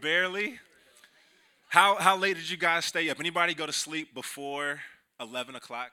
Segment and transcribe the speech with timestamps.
[0.00, 0.58] Barely.
[1.68, 3.20] How how late did you guys stay up?
[3.20, 4.80] Anybody go to sleep before
[5.20, 5.92] 11 o'clock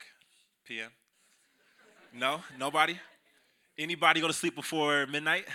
[0.66, 0.92] p.m.?
[2.14, 2.98] No, nobody.
[3.78, 5.46] Anybody go to sleep before midnight?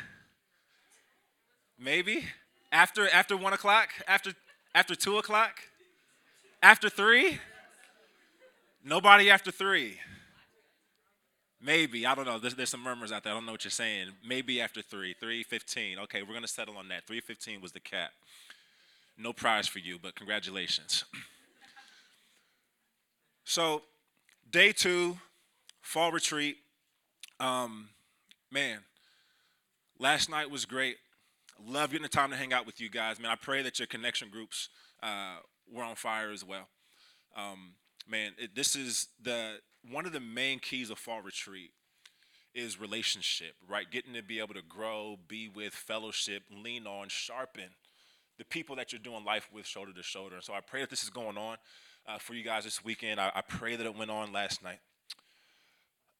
[1.78, 2.24] Maybe
[2.70, 4.34] after after one o'clock, after
[4.74, 5.60] after two o'clock,
[6.62, 7.38] after three.
[8.84, 9.98] Nobody after three.
[11.64, 12.38] Maybe I don't know.
[12.38, 13.32] There's, there's some murmurs out there.
[13.32, 14.08] I don't know what you're saying.
[14.26, 15.98] Maybe after three, three fifteen.
[16.00, 17.06] Okay, we're gonna settle on that.
[17.06, 18.10] Three fifteen was the cap.
[19.16, 21.04] No prize for you, but congratulations.
[23.44, 23.82] so,
[24.50, 25.18] day two,
[25.82, 26.56] fall retreat.
[27.38, 27.90] Um,
[28.50, 28.78] man,
[29.98, 30.96] last night was great.
[31.64, 33.30] Love getting the time to hang out with you guys, man.
[33.30, 34.68] I pray that your connection groups
[35.02, 35.36] uh,
[35.72, 36.68] were on fire as well.
[37.36, 37.74] Um,
[38.08, 39.58] man, it, this is the
[39.90, 41.70] one of the main keys of fall retreat
[42.54, 43.90] is relationship, right?
[43.90, 47.70] Getting to be able to grow, be with, fellowship, lean on, sharpen
[48.38, 50.36] the people that you're doing life with shoulder to shoulder.
[50.36, 51.56] And so I pray that this is going on
[52.06, 53.20] uh, for you guys this weekend.
[53.20, 54.78] I, I, pray that it went on last night.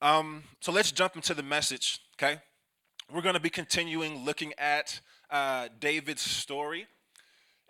[0.00, 2.40] Um, so let's jump into the message, okay?
[3.12, 6.86] We're going to be continuing looking at uh, David's story.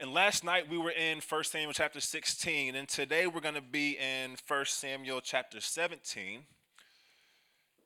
[0.02, 3.60] And last night we were in 1 Samuel chapter 16, and today we're going to
[3.60, 6.40] be in 1 Samuel chapter 17.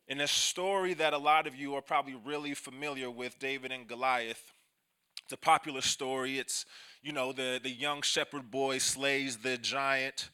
[0.08, 3.86] In a story that a lot of you are probably really familiar with, David and
[3.86, 4.54] Goliath.
[5.24, 6.38] It's a popular story.
[6.38, 6.64] It's,
[7.02, 10.30] you know, the, the young shepherd boy slays the giant.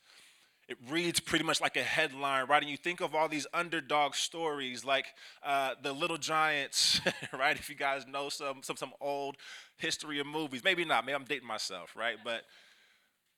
[0.68, 2.62] It reads pretty much like a headline, right?
[2.62, 5.06] And you think of all these underdog stories like
[5.42, 7.00] uh, the Little Giants,
[7.32, 7.56] right?
[7.56, 9.36] If you guys know some, some, some old
[9.76, 10.62] history of movies.
[10.64, 11.04] Maybe not.
[11.04, 12.16] Maybe I'm dating myself, right?
[12.24, 12.42] But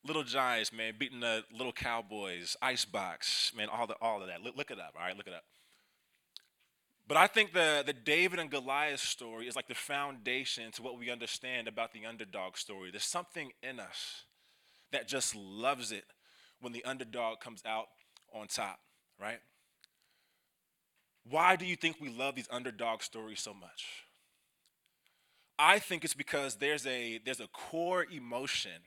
[0.06, 4.42] Little Giants, man, beating the Little Cowboys, Icebox, man, all, the, all of that.
[4.42, 5.16] Look, look it up, all right?
[5.16, 5.44] Look it up.
[7.06, 10.98] But I think the, the David and Goliath story is like the foundation to what
[10.98, 12.90] we understand about the underdog story.
[12.90, 14.24] There's something in us
[14.92, 16.04] that just loves it
[16.60, 17.86] when the underdog comes out
[18.32, 18.78] on top,
[19.20, 19.40] right?
[21.28, 24.04] Why do you think we love these underdog stories so much?
[25.58, 28.82] I think it's because there's a there's a core emotion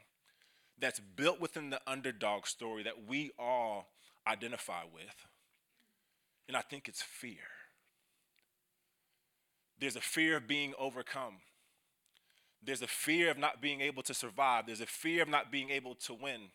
[0.80, 3.88] that's built within the underdog story that we all
[4.28, 5.26] identify with.
[6.48, 7.48] And I think it's fear.
[9.80, 11.36] There's a fear of being overcome.
[12.64, 14.66] There's a fear of not being able to survive.
[14.66, 16.50] There's a fear of not being able to win.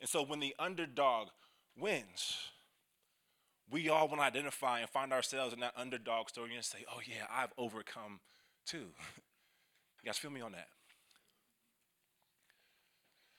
[0.00, 1.28] And so when the underdog
[1.78, 2.38] wins,
[3.70, 7.00] we all want to identify and find ourselves in that underdog story and say, oh,
[7.06, 8.20] yeah, I've overcome
[8.66, 8.76] too.
[8.78, 10.68] you guys feel me on that?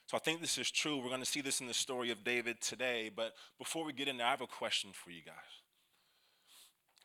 [0.08, 0.98] So I think this is true.
[0.98, 3.12] We're going to see this in the story of David today.
[3.16, 5.36] But before we get in there, I have a question for you guys.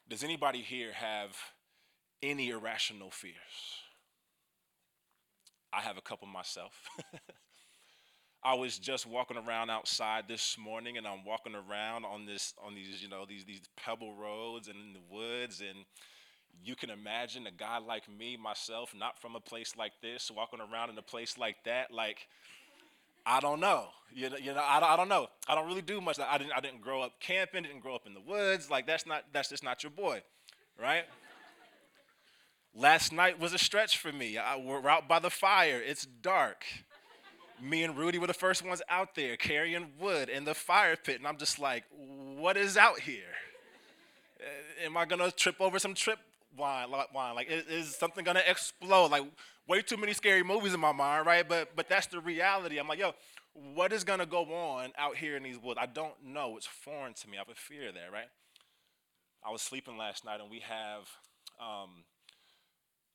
[0.08, 1.36] Does anybody here have
[2.22, 3.34] any irrational fears.
[5.72, 6.72] I have a couple myself.
[8.42, 12.74] I was just walking around outside this morning and I'm walking around on this on
[12.74, 15.84] these, you know, these these pebble roads and in the woods and
[16.64, 20.60] you can imagine a guy like me myself not from a place like this walking
[20.60, 22.28] around in a place like that like
[23.26, 23.88] I don't know.
[24.12, 25.28] You know, you know I, I don't know.
[25.46, 26.18] I don't really do much.
[26.18, 28.70] I didn't I didn't grow up camping, didn't grow up in the woods.
[28.70, 30.22] Like that's not that's just not your boy.
[30.80, 31.04] Right?
[32.74, 34.38] Last night was a stretch for me.
[34.38, 35.82] I, we're out by the fire.
[35.84, 36.64] It's dark.
[37.60, 41.16] Me and Rudy were the first ones out there carrying wood in the fire pit.
[41.16, 43.34] And I'm just like, what is out here?
[44.84, 46.18] Am I to trip over some trip
[46.56, 46.90] wine?
[47.34, 49.10] Like, is, is something to explode?
[49.10, 49.24] Like,
[49.68, 51.46] way too many scary movies in my mind, right?
[51.46, 52.78] But, but that's the reality.
[52.78, 53.12] I'm like, yo,
[53.74, 55.78] what is to go on out here in these woods?
[55.80, 56.56] I don't know.
[56.56, 57.36] It's foreign to me.
[57.36, 58.28] I have a fear there, right?
[59.46, 61.08] I was sleeping last night and we have
[61.60, 62.04] um,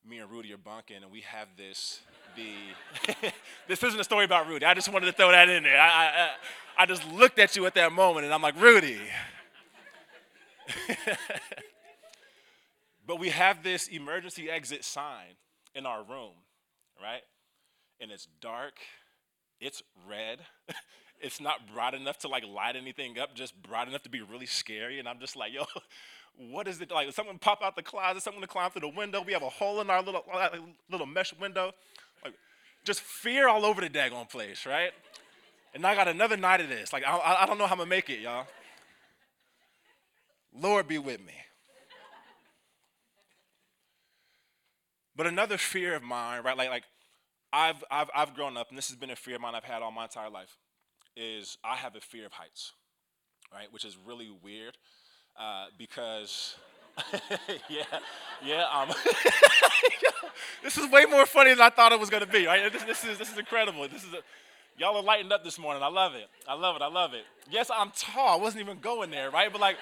[0.08, 2.00] me and Rudy are bunking, and we have this.
[2.36, 3.32] The
[3.68, 4.66] this isn't a story about Rudy.
[4.66, 5.80] I just wanted to throw that in there.
[5.80, 6.30] I, I,
[6.78, 9.00] I just looked at you at that moment, and I'm like, Rudy.
[13.08, 15.36] but we have this emergency exit sign
[15.74, 16.34] in our room,
[17.02, 17.22] right?
[18.02, 18.80] And it's dark.
[19.60, 20.40] It's red.
[21.22, 24.46] it's not bright enough to like light anything up, just bright enough to be really
[24.46, 25.00] scary.
[25.00, 25.66] And I'm just like, yo,
[26.38, 27.12] what is it like?
[27.14, 29.22] Someone pop out the closet, someone to climb through the window.
[29.22, 30.24] We have a hole in our little
[30.90, 31.72] little mesh window.
[32.86, 34.92] Just fear all over the daggone place, right?
[35.74, 36.94] And I got another night of this.
[36.94, 38.48] Like I, I don't know how I'm gonna make it, y'all.
[40.54, 41.34] Lord be with me.
[45.16, 46.56] But another fear of mine, right?
[46.56, 46.84] Like like
[47.52, 49.82] I've I've I've grown up, and this has been a fear of mine I've had
[49.82, 50.58] all my entire life,
[51.18, 52.74] is I have a fear of heights,
[53.54, 53.72] right?
[53.72, 54.78] Which is really weird
[55.40, 56.56] uh, because
[57.70, 57.84] yeah,
[58.44, 58.66] yeah.
[58.74, 58.90] Um,
[60.64, 62.46] this is way more funny than I thought it was gonna be.
[62.46, 62.72] Right?
[62.72, 63.88] This, this is this is incredible.
[63.88, 64.20] This is a,
[64.78, 65.84] y'all are lightened up this morning.
[65.84, 66.28] I love it.
[66.48, 66.82] I love it.
[66.82, 67.26] I love it.
[67.50, 68.40] Yes, I'm tall.
[68.40, 69.52] I wasn't even going there, right?
[69.52, 69.78] But like,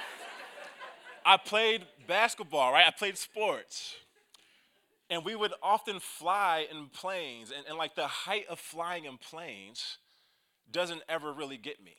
[1.25, 2.85] I played basketball, right?
[2.87, 3.95] I played sports,
[5.09, 9.17] and we would often fly in planes, and, and like the height of flying in
[9.17, 9.97] planes
[10.71, 11.95] doesn't ever really get me.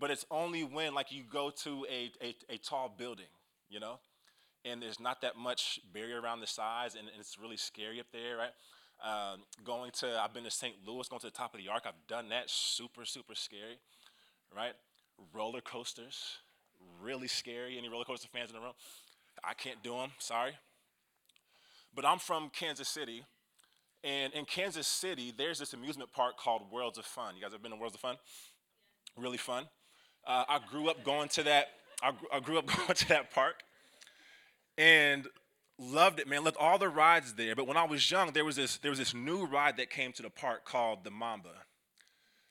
[0.00, 3.26] But it's only when like you go to a, a, a tall building,
[3.68, 3.98] you know,
[4.64, 8.06] and there's not that much barrier around the sides, and, and it's really scary up
[8.12, 8.52] there, right?
[9.04, 10.74] Um, going to, I've been to St.
[10.86, 11.84] Louis, going to the top of the Arch.
[11.86, 12.50] I've done that.
[12.50, 13.78] Super, super scary,
[14.54, 14.72] right?
[15.32, 16.38] Roller coasters,
[17.00, 17.78] really scary.
[17.78, 18.74] Any roller coaster fans in the room?
[19.44, 20.10] I can't do them.
[20.18, 20.52] Sorry.
[21.94, 23.24] But I'm from Kansas City,
[24.04, 27.34] and in Kansas City, there's this amusement park called Worlds of Fun.
[27.36, 28.16] You guys have been to Worlds of Fun?
[29.16, 29.64] Really fun.
[30.26, 31.68] Uh, I grew up going to that.
[32.02, 33.62] I, I grew up going to that park,
[34.76, 35.26] and
[35.78, 36.44] loved it, man.
[36.44, 37.54] Loved all the rides there.
[37.54, 40.12] But when I was young, there was this there was this new ride that came
[40.12, 41.50] to the park called the Mamba.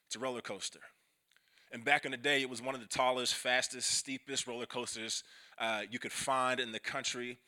[0.08, 0.80] It's a roller coaster.
[1.72, 5.24] And back in the day, it was one of the tallest, fastest, steepest roller coasters
[5.60, 7.40] uh, you could find in the country.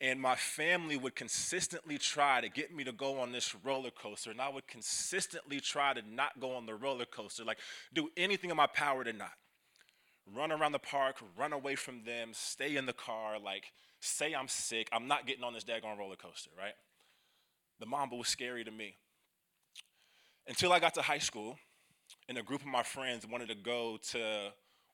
[0.00, 4.30] And my family would consistently try to get me to go on this roller coaster.
[4.30, 7.58] And I would consistently try to not go on the roller coaster, like
[7.94, 9.30] do anything in my power to not.
[10.26, 14.48] Run around the park, run away from them, stay in the car, like say I'm
[14.48, 14.88] sick.
[14.92, 16.74] I'm not getting on this daggone roller coaster, right?
[17.80, 18.96] The Mamba was scary to me.
[20.46, 21.58] Until I got to high school,
[22.28, 24.52] and a group of my friends wanted to go to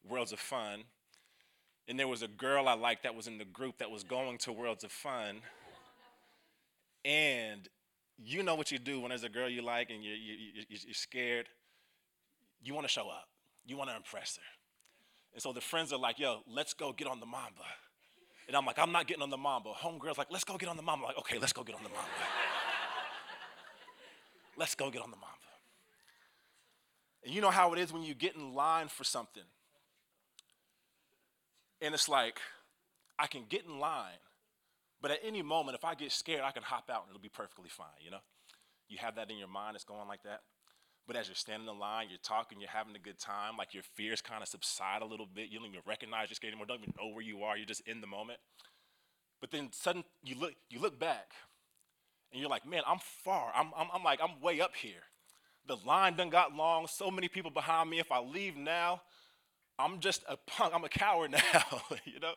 [0.08, 0.84] Worlds of Fun.
[1.88, 4.38] And there was a girl I liked that was in the group that was going
[4.38, 5.40] to Worlds of Fun.
[7.04, 7.68] And
[8.18, 10.94] you know what you do when there's a girl you like and you're, you, you're
[10.94, 11.46] scared.
[12.62, 13.28] You want to show up,
[13.64, 14.57] you want to impress her.
[15.32, 17.64] And so the friends are like, yo, let's go get on the Mamba.
[18.46, 19.72] And I'm like, I'm not getting on the Mamba.
[19.72, 21.06] Homegirl's like, let's go get on the Mamba.
[21.06, 22.08] I'm like, okay, let's go get on the Mamba.
[24.56, 25.34] let's go get on the Mamba.
[27.24, 29.42] And you know how it is when you get in line for something.
[31.80, 32.40] And it's like,
[33.18, 34.18] I can get in line,
[35.00, 37.28] but at any moment, if I get scared, I can hop out and it'll be
[37.28, 38.20] perfectly fine, you know?
[38.88, 40.40] You have that in your mind, it's going like that.
[41.08, 43.82] But as you're standing in line, you're talking, you're having a good time, like your
[43.94, 45.48] fears kind of subside a little bit.
[45.48, 47.80] You don't even recognize you're scared anymore, don't even know where you are, you're just
[47.88, 48.38] in the moment.
[49.40, 51.32] But then sudden you look, you look back
[52.30, 53.50] and you're like, man, I'm far.
[53.54, 55.00] I'm, I'm, I'm like, I'm way up here.
[55.66, 58.00] The line done got long, so many people behind me.
[58.00, 59.00] If I leave now,
[59.78, 60.74] I'm just a punk.
[60.74, 61.62] I'm a coward now,
[62.04, 62.34] you know?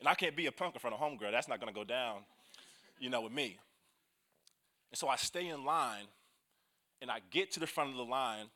[0.00, 1.30] And I can't be a punk in front of homegirl.
[1.30, 2.24] That's not gonna go down,
[2.98, 3.58] you know, with me.
[4.90, 6.08] And so I stay in line
[7.02, 8.46] and I get to the front of the line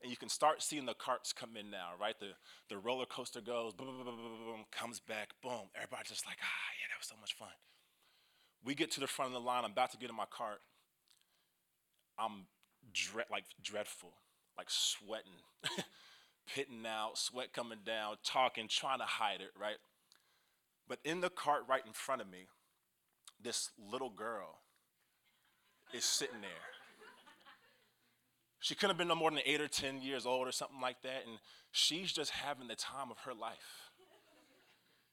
[0.00, 2.18] and you can start seeing the carts come in now, right?
[2.20, 2.30] The,
[2.68, 5.68] the roller coaster goes, boom, boom, boom, boom, boom, comes back, boom.
[5.74, 7.48] Everybody's just like, ah, yeah, that was so much fun.
[8.64, 9.64] We get to the front of the line.
[9.64, 10.60] I'm about to get in my cart.
[12.18, 12.46] I'm
[12.92, 14.12] dread, like dreadful,
[14.56, 15.40] like sweating,
[16.54, 19.76] pitting out, sweat coming down, talking, trying to hide it, right?
[20.88, 22.46] But in the cart right in front of me,
[23.42, 24.60] this little girl
[25.92, 26.75] is sitting there.
[28.66, 31.00] She couldn't have been no more than eight or 10 years old or something like
[31.02, 31.38] that, and
[31.70, 33.92] she's just having the time of her life.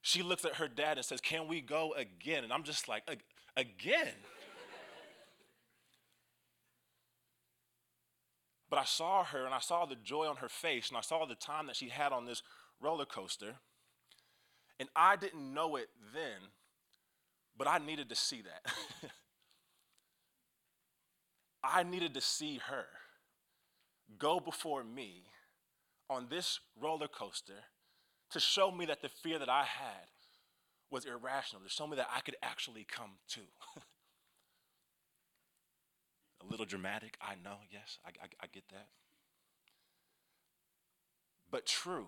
[0.02, 2.44] She looks at her dad and says, Can we go again?
[2.44, 3.04] And I'm just like,
[3.56, 4.16] Again?
[8.72, 11.24] But I saw her and I saw the joy on her face and I saw
[11.28, 12.42] the time that she had on this
[12.82, 13.54] roller coaster.
[14.80, 16.50] And I didn't know it then,
[17.56, 18.74] but I needed to see that.
[21.64, 22.88] I needed to see her
[24.18, 25.24] go before me
[26.10, 27.64] on this roller coaster
[28.32, 30.08] to show me that the fear that I had
[30.92, 33.42] was irrational, to show me that I could actually come to.
[36.42, 38.88] A little dramatic, I know, yes, I, I, I get that.
[41.50, 42.08] But true.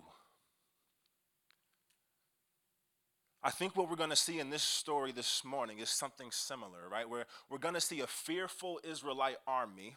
[3.42, 6.88] I think what we're going to see in this story this morning is something similar,
[6.90, 7.08] right?
[7.08, 9.94] Where we're going to see a fearful Israelite army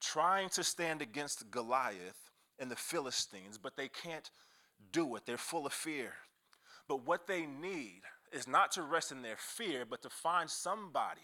[0.00, 4.30] trying to stand against Goliath and the Philistines, but they can't
[4.92, 5.26] do it.
[5.26, 6.12] They're full of fear.
[6.88, 11.22] But what they need is not to rest in their fear, but to find somebody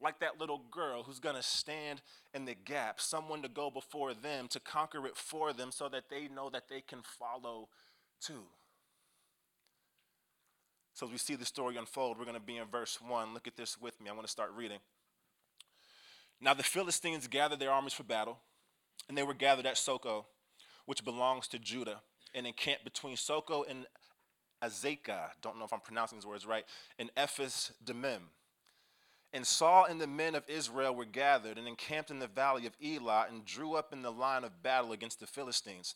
[0.00, 2.02] like that little girl who's going to stand
[2.34, 6.04] in the gap, someone to go before them to conquer it for them so that
[6.10, 7.68] they know that they can follow
[8.20, 8.44] too.
[10.94, 13.32] So, as we see the story unfold, we're going to be in verse 1.
[13.32, 14.10] Look at this with me.
[14.10, 14.78] I want to start reading.
[16.42, 18.40] Now, the Philistines gathered their armies for battle,
[19.08, 20.24] and they were gathered at Socoh,
[20.86, 22.00] which belongs to Judah,
[22.34, 23.86] and encamped between Socoh and
[24.60, 26.64] Azekah, don't know if I'm pronouncing these words right,
[26.98, 28.30] and Ephes Dammim.
[29.32, 32.76] And Saul and the men of Israel were gathered and encamped in the valley of
[32.84, 35.94] Elah and drew up in the line of battle against the Philistines.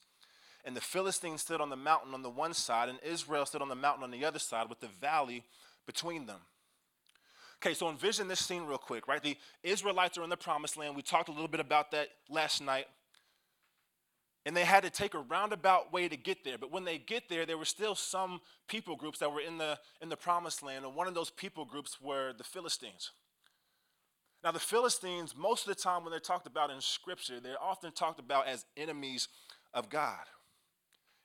[0.65, 3.69] And the Philistines stood on the mountain on the one side, and Israel stood on
[3.69, 5.45] the mountain on the other side, with the valley
[5.87, 6.41] between them.
[7.63, 9.23] Okay, so envision this scene real quick, right?
[9.23, 10.95] The Israelites are in the promised land.
[10.95, 12.87] We talked a little bit about that last night.
[14.45, 16.57] And they had to take a roundabout way to get there.
[16.57, 19.77] But when they get there, there were still some people groups that were in the,
[20.01, 20.85] in the promised land.
[20.85, 23.11] And one of those people groups were the Philistines.
[24.45, 27.91] Now, the Philistines, most of the time when they're talked about in Scripture, they're often
[27.91, 29.27] talked about as enemies
[29.75, 30.25] of God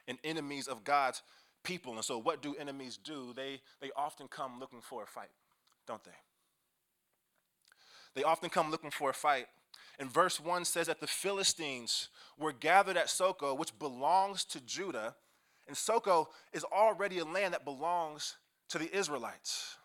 [0.07, 1.21] and enemies of God's
[1.63, 1.93] people.
[1.93, 3.33] And so, what do enemies do?
[3.35, 5.29] They, they often come looking for a fight,
[5.91, 6.11] don't they?
[8.15, 9.47] They often come looking for a fight.
[9.99, 12.07] And verse 1 says that the Philistines
[12.39, 15.15] were gathered at Socoh, which belongs to Judah.
[15.67, 18.37] And Socoh is already a land that belongs
[18.69, 19.75] to the Israelites.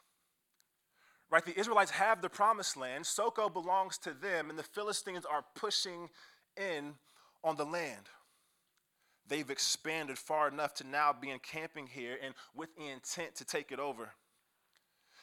[1.28, 1.44] Right?
[1.44, 3.04] The Israelites have the promised land.
[3.04, 6.08] Socoh belongs to them, and the Philistines are pushing
[6.56, 6.94] in
[7.42, 8.08] on the land.
[9.26, 13.72] They've expanded far enough to now be encamping here and with the intent to take
[13.72, 14.10] it over.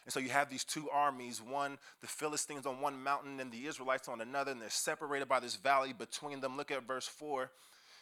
[0.05, 3.65] And so you have these two armies one, the Philistines on one mountain and the
[3.65, 6.57] Israelites on another, and they're separated by this valley between them.
[6.57, 7.50] Look at verse 4.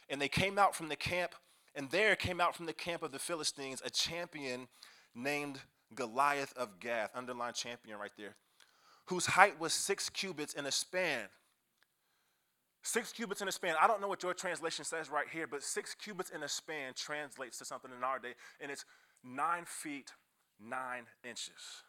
[0.09, 1.35] And they came out from the camp,
[1.75, 4.67] and there came out from the camp of the Philistines a champion
[5.13, 5.59] named
[5.93, 8.35] Goliath of Gath, underline champion right there,
[9.05, 11.27] whose height was six cubits in a span.
[12.83, 13.75] Six cubits in a span.
[13.79, 16.93] I don't know what your translation says right here, but six cubits in a span
[16.95, 18.85] translates to something in our day, and it's
[19.23, 20.11] nine feet,
[20.59, 21.83] nine inches.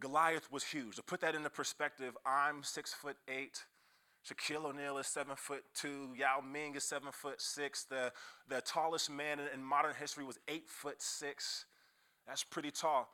[0.00, 0.96] Goliath was huge.
[0.96, 3.64] To put that into perspective, I'm six foot eight.
[4.28, 6.10] Shaquille O'Neal is seven foot two.
[6.16, 7.84] Yao Ming is seven foot six.
[7.84, 8.12] The,
[8.48, 11.66] the tallest man in, in modern history was eight foot six.
[12.26, 13.08] That's pretty tall.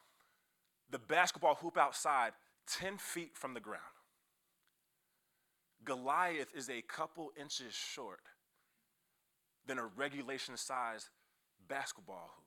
[0.90, 2.32] The basketball hoop outside,
[2.66, 3.82] 10 feet from the ground.
[5.84, 8.20] Goliath is a couple inches short
[9.66, 11.10] than a regulation size
[11.68, 12.44] basketball hoop.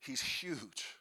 [0.00, 0.96] He's huge.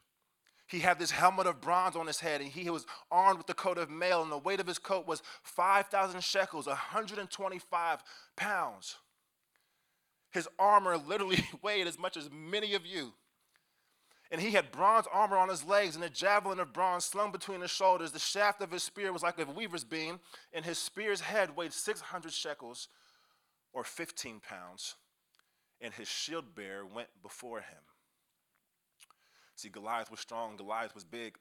[0.67, 3.53] He had this helmet of bronze on his head, and he was armed with the
[3.53, 8.03] coat of mail, and the weight of his coat was 5,000 shekels, 125
[8.35, 8.97] pounds.
[10.31, 13.13] His armor literally weighed as much as many of you.
[14.29, 17.61] And he had bronze armor on his legs and a javelin of bronze slung between
[17.61, 18.11] his shoulders.
[18.11, 20.19] The shaft of his spear was like a weaver's beam,
[20.51, 22.89] and his spear's head weighed 600 shekels
[23.71, 24.95] or 15 pounds.
[25.79, 27.83] And his shield bearer went before him.
[29.57, 31.35] See, Goliath was strong, Goliath was big.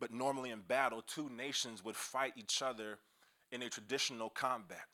[0.00, 2.98] But normally in battle, two nations would fight each other
[3.52, 4.84] in a traditional combat.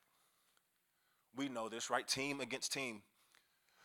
[1.35, 2.07] We know this, right?
[2.07, 3.01] Team against team.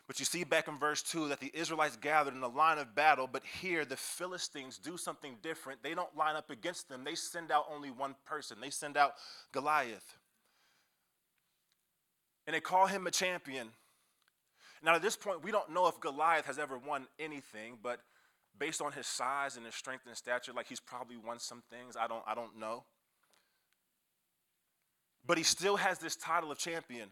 [0.06, 2.94] But you see back in verse 2 that the Israelites gathered in a line of
[2.94, 5.82] battle, but here the Philistines do something different.
[5.82, 8.58] They don't line up against them, they send out only one person.
[8.60, 9.14] They send out
[9.52, 10.18] Goliath.
[12.46, 13.68] And they call him a champion.
[14.82, 18.00] Now, at this point, we don't know if Goliath has ever won anything, but
[18.58, 21.96] based on his size and his strength and stature, like he's probably won some things.
[21.98, 22.84] I don't, I don't know.
[25.26, 27.08] But he still has this title of champion.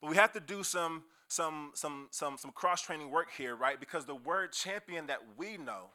[0.00, 3.78] But we have to do some, some, some, some, some cross training work here, right?
[3.80, 5.90] Because the word champion that we know,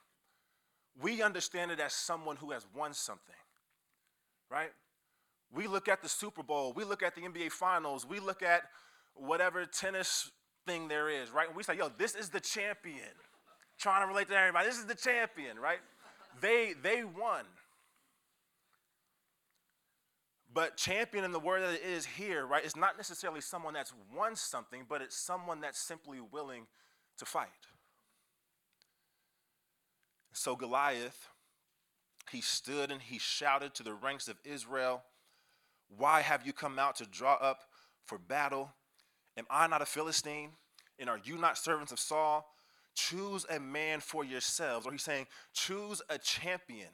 [1.01, 3.35] we understand it as someone who has won something,
[4.49, 4.71] right?
[5.53, 8.63] We look at the Super Bowl, we look at the NBA Finals, we look at
[9.15, 10.29] whatever tennis
[10.67, 11.47] thing there is, right?
[11.47, 13.15] And we say, yo, this is the champion.
[13.79, 15.79] Trying to relate to everybody, this is the champion, right?
[16.41, 17.45] They, they won.
[20.53, 23.93] But champion in the word that it is here, right, is not necessarily someone that's
[24.13, 26.67] won something, but it's someone that's simply willing
[27.17, 27.47] to fight.
[30.33, 31.27] So Goliath,
[32.31, 35.03] he stood and he shouted to the ranks of Israel,
[35.95, 37.59] Why have you come out to draw up
[38.05, 38.71] for battle?
[39.37, 40.51] Am I not a Philistine?
[40.97, 42.45] And are you not servants of Saul?
[42.95, 44.85] Choose a man for yourselves.
[44.85, 46.89] Or he's saying, Choose a champion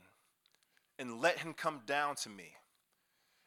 [0.97, 2.53] and let him come down to me.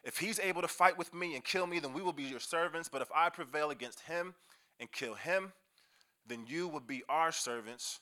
[0.03, 2.39] If he's able to fight with me and kill me, then we will be your
[2.39, 2.89] servants.
[2.89, 4.33] But if I prevail against him
[4.79, 5.51] and kill him,
[6.25, 7.99] then you will be our servants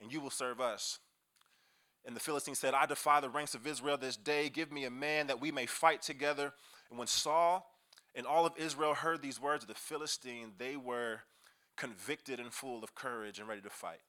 [0.00, 0.98] and you will serve us.
[2.04, 4.48] And the Philistine said, I defy the ranks of Israel this day.
[4.48, 6.52] Give me a man that we may fight together.
[6.88, 7.68] And when Saul
[8.14, 11.20] and all of Israel heard these words of the Philistine, they were
[11.76, 14.00] convicted and full of courage and ready to fight.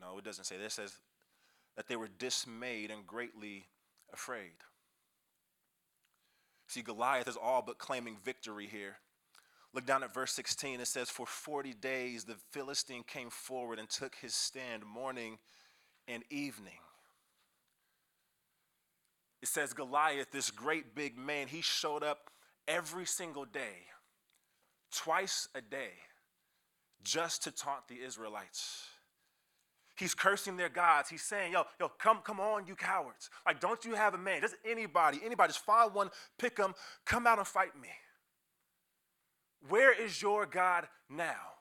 [0.00, 0.78] No, it doesn't say this.
[0.78, 0.98] It says
[1.76, 3.66] that they were dismayed and greatly
[4.12, 4.52] afraid.
[6.66, 8.96] See, Goliath is all but claiming victory here.
[9.74, 10.80] Look down at verse 16.
[10.80, 15.38] It says, For 40 days the Philistine came forward and took his stand morning
[16.08, 16.80] and evening.
[19.40, 22.30] It says, Goliath, this great big man, he showed up
[22.68, 23.86] every single day,
[24.92, 25.92] twice a day,
[27.02, 28.84] just to taunt the Israelites.
[29.96, 31.08] He's cursing their gods.
[31.08, 33.30] He's saying, yo, yo, come, come on, you cowards.
[33.46, 34.40] Like, don't you have a man?
[34.40, 37.88] Just anybody, anybody, just find one, pick them, come out and fight me.
[39.68, 41.52] Where is your God now?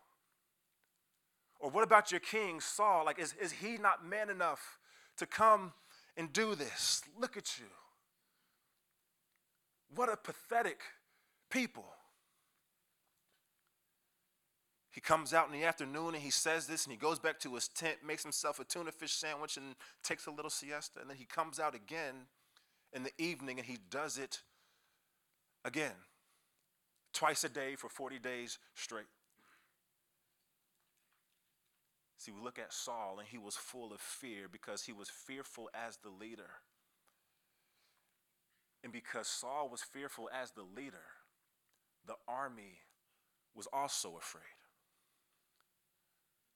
[1.60, 3.06] Or what about your king, Saul?
[3.06, 4.80] Like, is, is he not man enough
[5.18, 5.74] to come
[6.18, 7.04] and do this?
[7.20, 7.68] Look at you.
[9.94, 10.80] What a pathetic
[11.52, 11.86] people.
[14.92, 17.56] He comes out in the afternoon and he says this, and he goes back to
[17.56, 21.00] his tent, makes himself a tuna fish sandwich, and takes a little siesta.
[21.00, 22.28] And then he comes out again
[22.92, 24.42] in the evening and he does it
[25.64, 25.96] again,
[27.14, 29.06] twice a day for 40 days straight.
[32.18, 35.72] See, we look at Saul, and he was full of fear because he was fearful
[35.74, 36.52] as the leader.
[38.84, 41.06] And because Saul was fearful as the leader,
[42.06, 42.80] the army
[43.56, 44.61] was also afraid.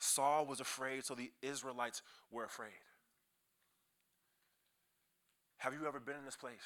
[0.06, 2.72] Saul was afraid, so the Israelites were afraid.
[5.58, 6.58] Have you ever been in this place?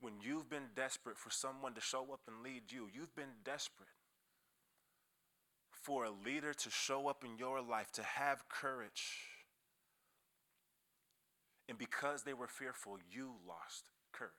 [0.00, 3.88] When you've been desperate for someone to show up and lead you, you've been desperate
[5.70, 9.20] for a leader to show up in your life, to have courage.
[11.68, 14.32] And because they were fearful, you lost courage.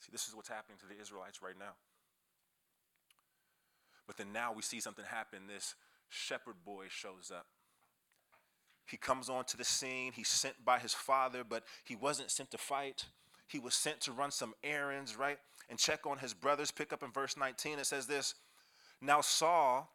[0.00, 1.74] See, this is what's happening to the Israelites right now.
[4.08, 5.42] But then now we see something happen.
[5.46, 5.76] This
[6.08, 7.46] shepherd boy shows up.
[8.86, 10.12] He comes onto the scene.
[10.12, 13.04] He's sent by his father, but he wasn't sent to fight.
[13.46, 15.38] He was sent to run some errands, right?
[15.68, 16.70] And check on his brothers.
[16.70, 17.78] Pick up in verse 19.
[17.78, 18.34] It says this
[19.00, 19.92] Now Saul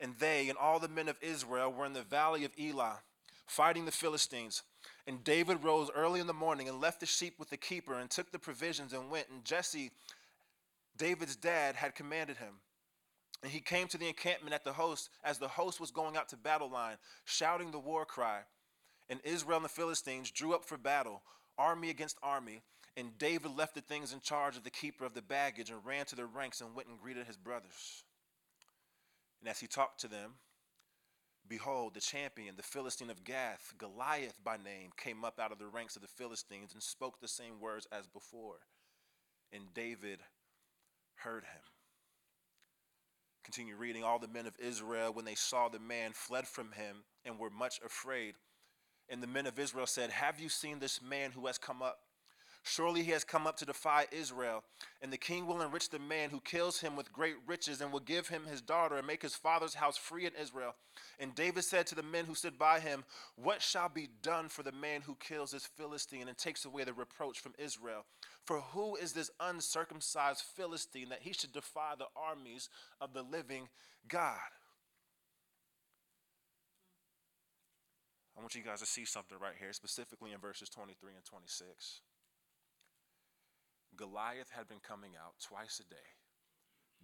[0.00, 3.00] and they and all the men of Israel were in the valley of Elah,
[3.46, 4.62] fighting the Philistines.
[5.06, 8.10] And David rose early in the morning and left the sheep with the keeper and
[8.10, 9.28] took the provisions and went.
[9.30, 9.92] And Jesse,
[10.96, 12.54] David's dad, had commanded him.
[13.44, 16.30] And he came to the encampment at the host as the host was going out
[16.30, 18.40] to battle line, shouting the war cry.
[19.10, 21.20] And Israel and the Philistines drew up for battle,
[21.58, 22.62] army against army.
[22.96, 26.06] And David left the things in charge of the keeper of the baggage and ran
[26.06, 28.04] to their ranks and went and greeted his brothers.
[29.40, 30.36] And as he talked to them,
[31.46, 35.66] behold, the champion, the Philistine of Gath, Goliath by name, came up out of the
[35.66, 38.60] ranks of the Philistines and spoke the same words as before.
[39.52, 40.20] And David
[41.16, 41.73] heard him.
[43.44, 44.02] Continue reading.
[44.02, 47.50] All the men of Israel, when they saw the man, fled from him and were
[47.50, 48.34] much afraid.
[49.08, 51.98] And the men of Israel said, Have you seen this man who has come up?
[52.66, 54.64] Surely he has come up to defy Israel.
[55.02, 58.00] And the king will enrich the man who kills him with great riches and will
[58.00, 60.74] give him his daughter and make his father's house free in Israel.
[61.20, 63.04] And David said to the men who stood by him,
[63.36, 66.94] What shall be done for the man who kills this Philistine and takes away the
[66.94, 68.06] reproach from Israel?
[68.46, 73.68] For who is this uncircumcised Philistine that he should defy the armies of the living
[74.08, 74.38] God?
[78.38, 82.00] I want you guys to see something right here, specifically in verses 23 and 26.
[83.96, 86.08] Goliath had been coming out twice a day,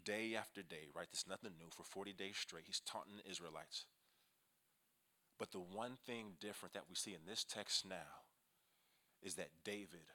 [0.05, 1.09] day after day, right?
[1.11, 2.65] This nothing new for 40 days straight.
[2.67, 3.87] He's taunting the Israelites.
[5.39, 8.27] But the one thing different that we see in this text now
[9.23, 10.13] is that David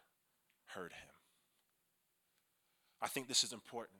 [0.67, 1.09] heard him.
[3.01, 3.99] I think this is important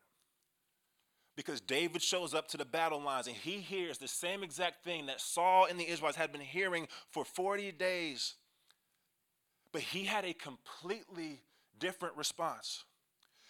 [1.36, 5.08] because David shows up to the battle lines and he hears the same exact thing
[5.08, 8.36] that Saul and the Israelites had been hearing for 40 days.
[9.72, 11.42] But he had a completely
[11.80, 12.84] different response.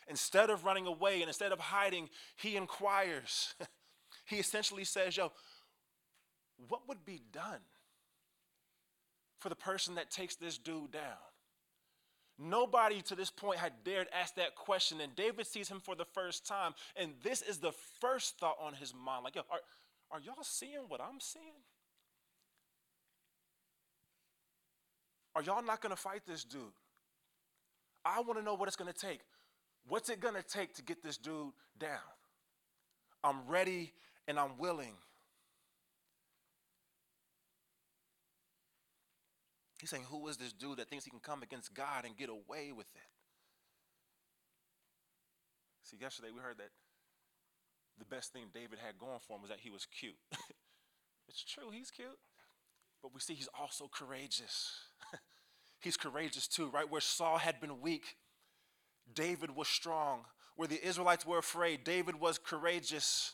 [0.08, 3.56] Instead of running away and instead of hiding, he inquires.
[4.26, 5.32] he essentially says, Yo,
[6.70, 7.62] what would be done
[9.40, 11.02] for the person that takes this dude down?
[12.38, 16.04] Nobody to this point had dared ask that question, and David sees him for the
[16.04, 19.24] first time, and this is the first thought on his mind.
[19.24, 19.60] Like, yo, are,
[20.12, 21.64] are y'all seeing what I'm seeing?
[25.34, 26.62] Are y'all not gonna fight this dude?
[28.06, 29.22] I wanna know what it's gonna take.
[29.88, 32.00] What's it gonna take to get this dude down?
[33.24, 33.92] I'm ready
[34.28, 34.94] and I'm willing.
[39.80, 42.30] He's saying, Who is this dude that thinks he can come against God and get
[42.30, 43.10] away with it?
[45.84, 46.70] See, yesterday we heard that
[48.00, 50.18] the best thing David had going for him was that he was cute.
[51.28, 52.18] it's true, he's cute.
[53.02, 54.80] But we see he's also courageous.
[55.86, 56.90] he's courageous too, right?
[56.90, 58.18] Where Saul had been weak,
[59.14, 60.26] David was strong.
[60.58, 63.34] Where the Israelites were afraid, David was courageous.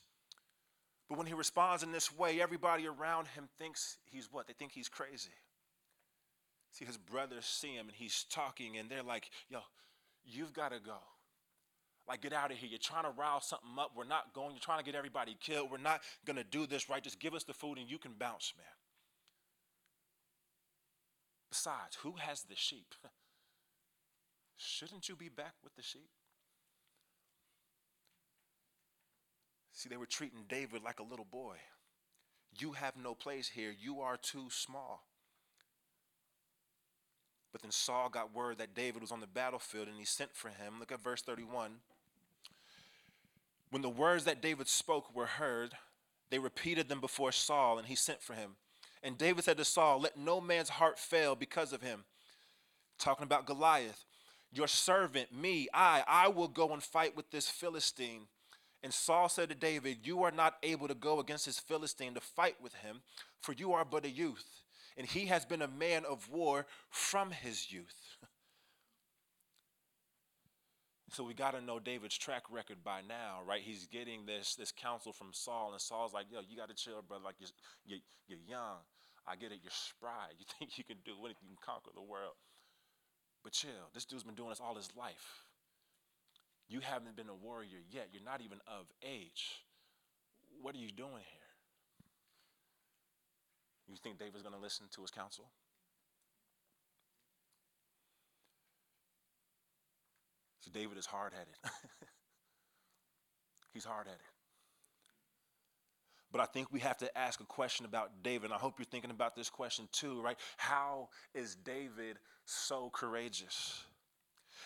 [1.07, 4.47] But when he responds in this way, everybody around him thinks he's what?
[4.47, 5.31] They think he's crazy.
[6.71, 9.59] See, his brothers see him and he's talking, and they're like, yo,
[10.23, 10.97] you've got to go.
[12.07, 12.69] Like, get out of here.
[12.69, 13.91] You're trying to rile something up.
[13.95, 14.51] We're not going.
[14.51, 15.69] You're trying to get everybody killed.
[15.69, 17.03] We're not going to do this, right?
[17.03, 18.65] Just give us the food and you can bounce, man.
[21.51, 22.95] Besides, who has the sheep?
[24.57, 26.09] Shouldn't you be back with the sheep?
[29.73, 31.55] See, they were treating David like a little boy.
[32.57, 33.73] You have no place here.
[33.77, 35.03] You are too small.
[37.51, 40.49] But then Saul got word that David was on the battlefield and he sent for
[40.49, 40.75] him.
[40.79, 41.71] Look at verse 31.
[43.71, 45.71] When the words that David spoke were heard,
[46.29, 48.51] they repeated them before Saul and he sent for him.
[49.03, 52.03] And David said to Saul, Let no man's heart fail because of him.
[52.99, 54.05] Talking about Goliath.
[54.53, 58.27] Your servant, me, I, I will go and fight with this Philistine.
[58.83, 62.21] And Saul said to David, You are not able to go against this Philistine to
[62.21, 63.01] fight with him,
[63.39, 64.63] for you are but a youth,
[64.97, 68.17] and he has been a man of war from his youth.
[71.11, 73.61] So we got to know David's track record by now, right?
[73.61, 77.01] He's getting this this counsel from Saul, and Saul's like, "Yo, you got to chill,
[77.05, 77.25] brother.
[77.25, 77.49] Like you're,
[77.85, 78.79] you're you're young.
[79.27, 79.59] I get it.
[79.61, 80.31] You're spry.
[80.39, 82.39] You think you can do anything, you can conquer the world.
[83.43, 83.91] But chill.
[83.93, 85.45] This dude's been doing this all his life.
[86.69, 88.09] You haven't been a warrior yet.
[88.13, 89.65] You're not even of age.
[90.61, 91.49] What are you doing here?
[93.89, 95.51] You think David's going to listen to his counsel?
[100.61, 101.55] See, David is hard headed.
[103.73, 104.21] He's hard headed.
[106.31, 108.45] But I think we have to ask a question about David.
[108.45, 110.37] And I hope you're thinking about this question too, right?
[110.57, 113.83] How is David so courageous?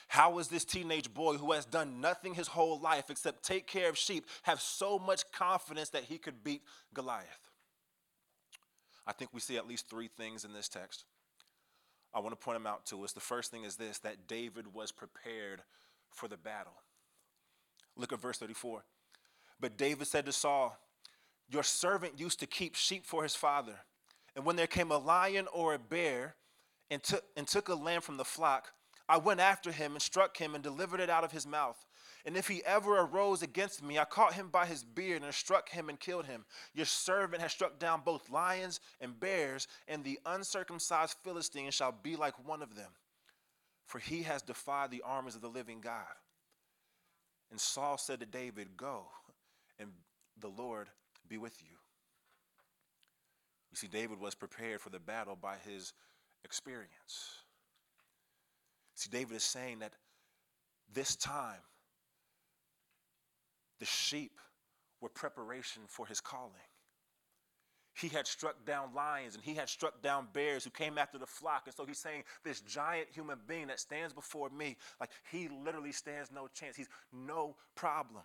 [0.08, 3.90] How is this teenage boy who has done nothing his whole life except take care
[3.90, 6.62] of sheep have so much confidence that he could beat
[6.94, 7.50] Goliath?
[9.08, 11.06] I think we see at least three things in this text.
[12.14, 13.12] I want to point them out to us.
[13.12, 15.62] The first thing is this that David was prepared
[16.16, 16.74] for the battle.
[17.96, 18.84] Look at verse 34.
[19.60, 20.78] But David said to Saul,
[21.50, 23.80] Your servant used to keep sheep for his father.
[24.36, 26.36] And when there came a lion or a bear
[26.90, 28.74] and took, and took a lamb from the flock,
[29.08, 31.78] I went after him and struck him and delivered it out of his mouth.
[32.26, 35.70] And if he ever arose against me, I caught him by his beard and struck
[35.70, 36.44] him and killed him.
[36.74, 42.16] Your servant has struck down both lions and bears, and the uncircumcised Philistine shall be
[42.16, 42.90] like one of them.
[43.86, 46.16] For he has defied the armies of the living God.
[47.52, 49.06] And Saul said to David, Go,
[49.80, 49.90] and
[50.40, 50.90] the Lord
[51.28, 51.78] be with you.
[53.72, 55.94] You see, David was prepared for the battle by his
[56.44, 57.44] experience.
[58.96, 59.94] See, David is saying that
[60.94, 61.60] this time,
[63.80, 64.40] the sheep
[65.02, 66.54] were preparation for his calling.
[67.96, 71.26] He had struck down lions and he had struck down bears who came after the
[71.26, 71.64] flock.
[71.66, 75.94] And so he's saying, This giant human being that stands before me, like he literally
[75.94, 76.76] stands no chance.
[76.76, 78.24] He's no problem.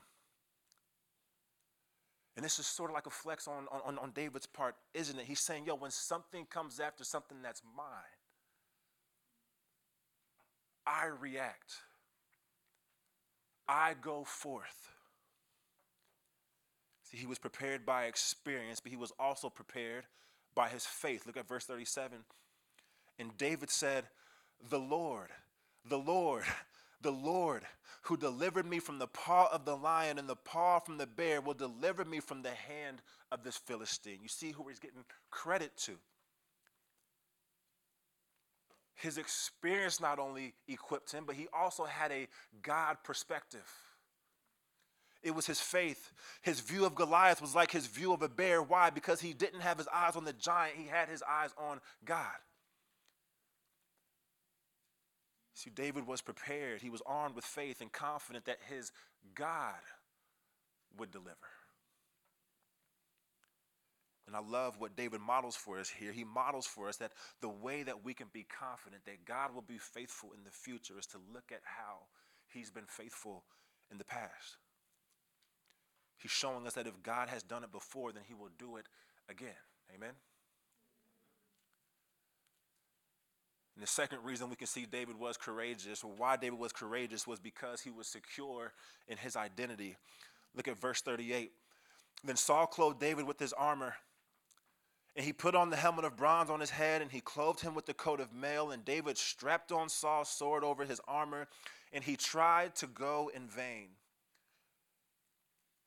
[2.36, 5.26] And this is sort of like a flex on, on, on David's part, isn't it?
[5.26, 7.86] He's saying, Yo, when something comes after something that's mine,
[10.84, 11.74] I react.
[13.68, 14.90] I go forth.
[17.10, 20.04] See, he was prepared by experience, but he was also prepared
[20.54, 21.26] by his faith.
[21.26, 22.18] Look at verse 37.
[23.18, 24.04] And David said,
[24.68, 25.28] The Lord,
[25.88, 26.44] the Lord,
[27.00, 27.62] the Lord
[28.02, 31.40] who delivered me from the paw of the lion and the paw from the bear
[31.40, 34.20] will deliver me from the hand of this Philistine.
[34.22, 35.92] You see who he's getting credit to
[39.00, 42.28] his experience not only equipped him, but he also had a
[42.62, 43.66] God perspective.
[45.22, 46.12] It was his faith.
[46.40, 48.62] His view of Goliath was like his view of a bear.
[48.62, 48.90] Why?
[48.90, 52.36] Because he didn't have his eyes on the giant, he had his eyes on God.
[55.54, 56.80] See, David was prepared.
[56.80, 58.92] He was armed with faith and confident that his
[59.34, 59.74] God
[60.96, 61.36] would deliver.
[64.26, 66.12] And I love what David models for us here.
[66.12, 69.60] He models for us that the way that we can be confident that God will
[69.60, 72.06] be faithful in the future is to look at how
[72.46, 73.42] he's been faithful
[73.90, 74.56] in the past.
[76.20, 78.86] He's showing us that if God has done it before, then he will do it
[79.28, 79.48] again.
[79.94, 80.12] Amen?
[83.74, 87.26] And the second reason we can see David was courageous, or why David was courageous,
[87.26, 88.74] was because he was secure
[89.08, 89.96] in his identity.
[90.54, 91.52] Look at verse 38.
[92.22, 93.94] Then Saul clothed David with his armor
[95.16, 97.74] And he put on the helmet of bronze on his head, and he clothed him
[97.74, 98.70] with the coat of mail.
[98.70, 101.48] And David strapped on Saul's sword over his armor,
[101.92, 103.88] and he tried to go in vain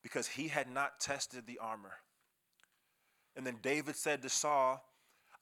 [0.04, 1.94] because he had not tested the armor.
[3.34, 4.84] And then David said to Saul,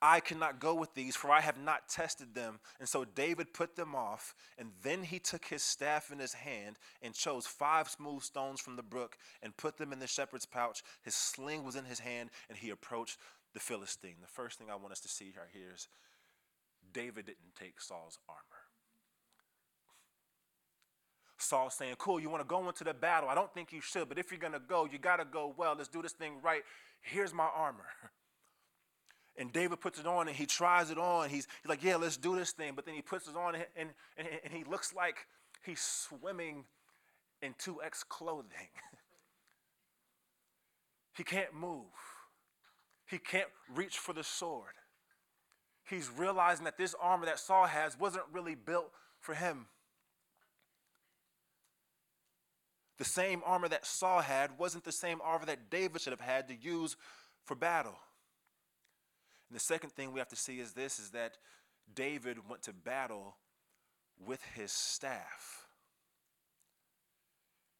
[0.00, 2.58] I cannot go with these, for I have not tested them.
[2.80, 6.76] And so David put them off, and then he took his staff in his hand
[7.02, 10.82] and chose five smooth stones from the brook and put them in the shepherd's pouch.
[11.02, 13.18] His sling was in his hand, and he approached
[13.54, 14.16] the Philistine.
[14.20, 15.88] The first thing I want us to see right here is
[16.92, 18.51] David didn't take Saul's armor.
[21.42, 23.28] Saul saying, Cool, you want to go into the battle?
[23.28, 25.54] I don't think you should, but if you're going to go, you got to go
[25.56, 25.74] well.
[25.76, 26.62] Let's do this thing right.
[27.00, 27.86] Here's my armor.
[29.34, 31.30] And David puts it on and he tries it on.
[31.30, 32.74] He's, he's like, Yeah, let's do this thing.
[32.76, 35.26] But then he puts it on and, and, and, and he looks like
[35.64, 36.64] he's swimming
[37.40, 38.68] in 2X clothing.
[41.16, 41.86] he can't move.
[43.06, 44.74] He can't reach for the sword.
[45.84, 49.66] He's realizing that this armor that Saul has wasn't really built for him.
[53.02, 56.46] The same armor that Saul had wasn't the same armor that David should have had
[56.46, 56.96] to use
[57.42, 57.96] for battle.
[59.48, 61.38] And the second thing we have to see is this is that
[61.92, 63.34] David went to battle
[64.24, 65.66] with his staff.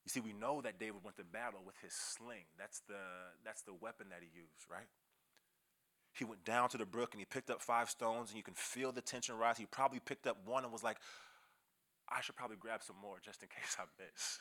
[0.05, 2.47] You see, we know that David went to battle with his sling.
[2.59, 2.99] That's the,
[3.45, 4.89] that's the weapon that he used, right?
[6.15, 8.55] He went down to the brook and he picked up five stones, and you can
[8.55, 9.57] feel the tension rise.
[9.57, 10.97] He probably picked up one and was like,
[12.09, 14.39] I should probably grab some more just in case I miss.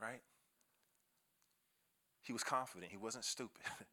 [0.00, 0.22] Right?
[2.22, 3.62] He was confident, he wasn't stupid.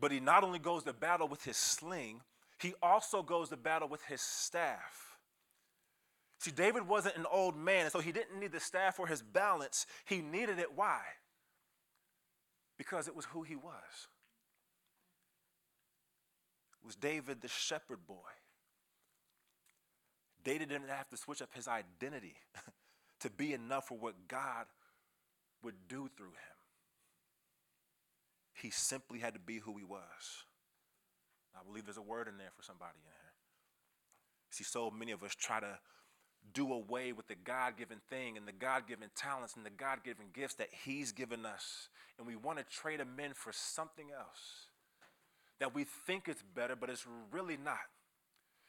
[0.00, 2.20] but he not only goes to battle with his sling,
[2.58, 5.16] he also goes to battle with his staff.
[6.38, 9.86] See, David wasn't an old man, so he didn't need the staff for his balance.
[10.04, 10.68] He needed it.
[10.74, 11.00] Why?
[12.76, 14.08] because it was who he was.
[16.82, 18.14] It was David the shepherd boy.
[20.44, 22.36] David didn't have to switch up his identity
[23.20, 24.66] to be enough for what God
[25.62, 26.54] would do through him.
[28.52, 30.44] He simply had to be who he was.
[31.58, 33.14] I believe there's a word in there for somebody in here.
[34.50, 35.78] See, so many of us try to
[36.52, 40.04] do away with the God given thing and the God given talents and the God
[40.04, 41.88] given gifts that He's given us.
[42.18, 44.68] And we want to trade them in for something else
[45.58, 47.78] that we think is better, but it's really not.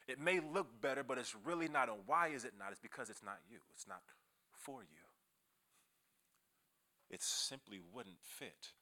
[0.08, 1.90] It may look better, but it's really not.
[1.90, 2.72] And why is it not?
[2.72, 4.02] It's because it's not you, it's not
[4.52, 5.06] for you.
[7.10, 8.74] It simply wouldn't fit,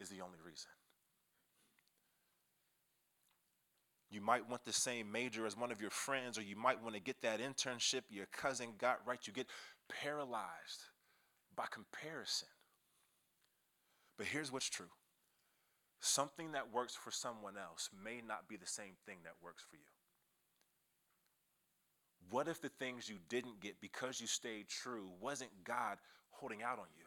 [0.00, 0.70] is the only reason.
[4.10, 6.94] You might want the same major as one of your friends, or you might want
[6.94, 9.18] to get that internship your cousin got right.
[9.26, 9.48] You get
[9.88, 10.84] paralyzed
[11.56, 12.48] by comparison.
[14.16, 14.90] But here's what's true
[16.00, 19.76] something that works for someone else may not be the same thing that works for
[19.76, 19.93] you.
[22.30, 25.98] What if the things you didn't get because you stayed true wasn't God
[26.30, 27.04] holding out on you,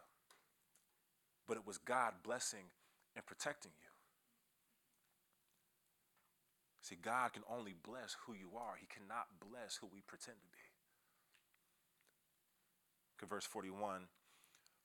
[1.48, 2.66] but it was God blessing
[3.16, 3.90] and protecting you?
[6.82, 10.48] See, God can only bless who you are, He cannot bless who we pretend to
[10.48, 10.64] be.
[13.18, 14.04] Look at verse 41,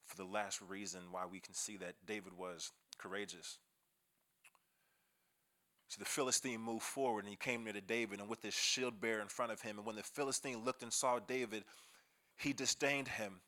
[0.07, 3.59] for the last reason why we can see that David was courageous.
[5.93, 8.99] So the Philistine moved forward and he came near to David and with his shield
[8.99, 9.77] bearer in front of him.
[9.77, 11.65] And when the Philistine looked and saw David,
[12.39, 13.41] he disdained him,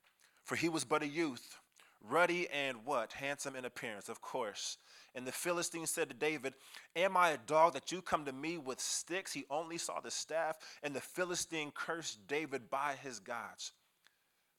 [0.42, 1.57] for he was but a youth,
[2.02, 3.14] ruddy and what?
[3.14, 4.76] Handsome in appearance, of course.
[5.14, 6.52] And the Philistine said to David,
[6.94, 9.33] Am I a dog that you come to me with sticks?
[9.33, 10.59] He only saw the staff.
[10.83, 13.72] And the Philistine cursed David by his gods.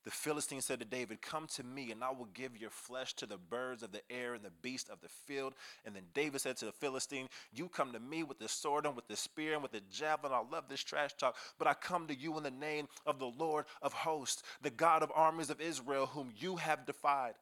[0.06, 3.26] The Philistine said to David, Come to me, and I will give your flesh to
[3.26, 5.56] the birds of the air and the beasts of the field.
[5.84, 8.96] And then David said to the Philistine, You come to me with the sword and
[8.96, 10.32] with the spear and with the javelin.
[10.32, 13.32] I love this trash talk, but I come to you in the name of the
[13.38, 17.34] Lord of hosts, the God of armies of Israel, whom you have defied.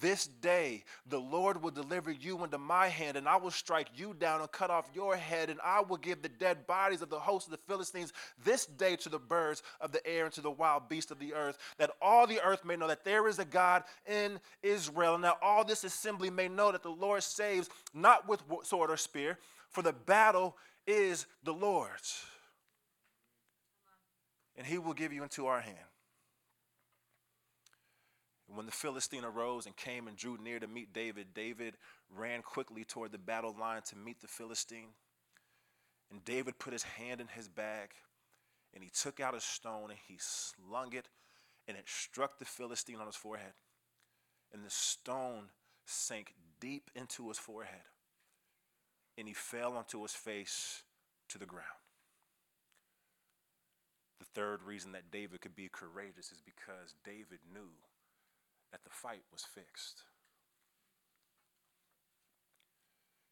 [0.00, 4.14] This day the Lord will deliver you into my hand, and I will strike you
[4.14, 7.18] down and cut off your head, and I will give the dead bodies of the
[7.18, 8.12] host of the Philistines
[8.44, 11.34] this day to the birds of the air and to the wild beasts of the
[11.34, 15.24] earth, that all the earth may know that there is a God in Israel, and
[15.24, 19.38] that all this assembly may know that the Lord saves not with sword or spear,
[19.70, 22.24] for the battle is the Lord's.
[24.56, 25.87] And he will give you into our hand.
[28.54, 31.76] When the Philistine arose and came and drew near to meet David, David
[32.10, 34.94] ran quickly toward the battle line to meet the Philistine.
[36.10, 37.90] And David put his hand in his bag
[38.74, 41.08] and he took out a stone and he slung it
[41.66, 43.52] and it struck the Philistine on his forehead.
[44.52, 45.44] and the stone
[45.84, 47.84] sank deep into his forehead,
[49.16, 50.82] and he fell onto his face
[51.28, 51.66] to the ground.
[54.18, 57.70] The third reason that David could be courageous is because David knew
[58.72, 60.02] that the fight was fixed.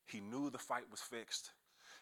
[0.07, 1.53] He knew the fight was fixed.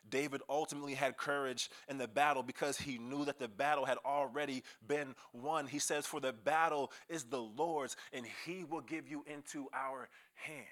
[0.08, 4.62] David ultimately had courage in the battle because he knew that the battle had already
[4.86, 5.66] been won.
[5.66, 10.08] He says, For the battle is the Lord's, and he will give you into our
[10.34, 10.66] hand.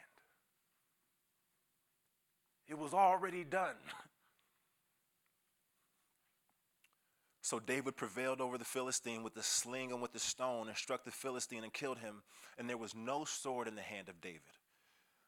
[2.68, 3.76] It was already done.
[7.52, 11.04] So David prevailed over the Philistine with the sling and with the stone and struck
[11.04, 12.22] the Philistine and killed him,
[12.56, 14.40] and there was no sword in the hand of David.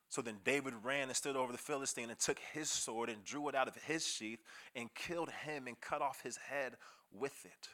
[0.09, 3.51] So then David ran and stood over the Philistine and took his sword and drew
[3.51, 4.39] it out of his sheath
[4.75, 6.79] and killed him and cut off his head
[7.13, 7.69] with it.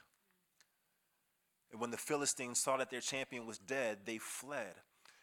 [1.71, 4.75] And when the Philistines saw that their champion was dead, they fled.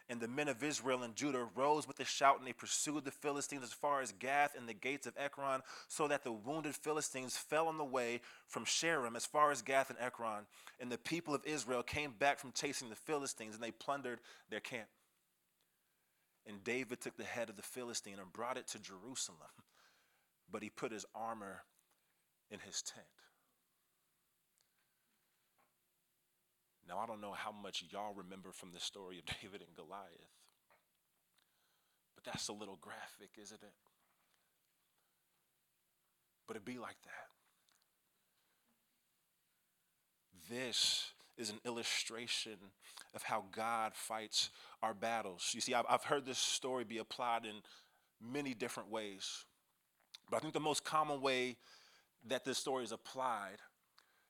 [0.10, 3.12] And the men of Israel and Judah rose with a shout and they pursued the
[3.12, 7.36] Philistines as far as Gath and the gates of Ekron, so that the wounded Philistines
[7.36, 10.46] fell on the way from Shaaraim as far as Gath and Ekron.
[10.80, 14.62] And the people of Israel came back from chasing the Philistines and they plundered their
[14.62, 14.88] camp.
[16.46, 19.40] And David took the head of the Philistine and brought it to Jerusalem,
[20.50, 21.64] but he put his armor
[22.50, 23.06] in his tent.
[26.88, 30.34] Now, I don't know how much y'all remember from the story of David and Goliath,
[32.16, 33.74] but that's a little graphic, isn't it?
[36.48, 37.28] But it'd be like that.
[40.50, 42.58] This is an illustration
[43.14, 44.50] of how God fights
[44.82, 45.52] our battles.
[45.54, 47.56] You see, I've, heard this story be applied in
[48.22, 49.46] many different ways.
[50.30, 51.58] But I think the most common way
[52.26, 53.58] that this story is applied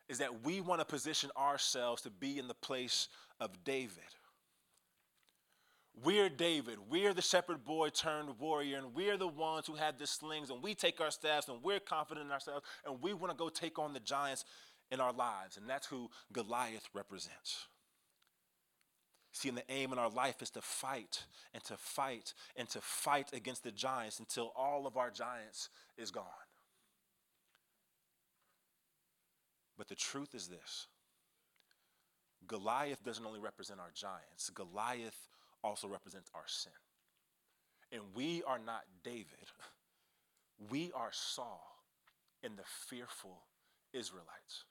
[0.09, 4.03] is that we want to position ourselves to be in the place of David.
[6.03, 6.77] We're David.
[6.89, 10.61] We're the shepherd boy turned warrior, and we're the ones who have the slings, and
[10.61, 13.79] we take our staffs, and we're confident in ourselves, and we want to go take
[13.79, 14.45] on the giants
[14.91, 15.57] in our lives.
[15.57, 17.65] And that's who Goliath represents.
[19.31, 22.81] See, and the aim in our life is to fight and to fight and to
[22.81, 26.23] fight against the giants until all of our giants is gone.
[29.77, 30.87] But the truth is this
[32.47, 35.29] Goliath doesn't only represent our giants, Goliath
[35.63, 36.71] also represents our sin.
[37.91, 39.51] And we are not David,
[40.69, 41.77] we are Saul
[42.43, 43.43] and the fearful
[43.93, 44.65] Israelites.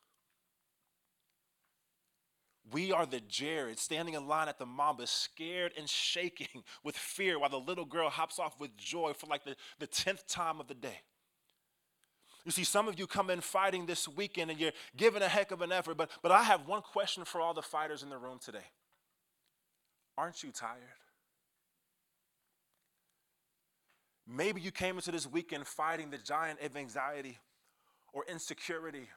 [2.73, 7.39] We are the Jared standing in line at the Mamba, scared and shaking with fear
[7.39, 10.67] while the little girl hops off with joy for like the, the 10th time of
[10.67, 11.01] the day.
[12.47, 15.51] You see, some of you come in fighting this weekend and you're giving a heck
[15.51, 18.17] of an effort, but, but I have one question for all the fighters in the
[18.17, 18.65] room today.
[20.17, 20.79] Aren't you tired?
[24.29, 27.37] Maybe you came into this weekend fighting the giant of anxiety
[28.13, 29.09] or insecurity